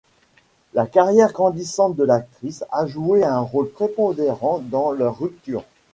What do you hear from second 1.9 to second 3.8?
de l'actrice a joué un rôle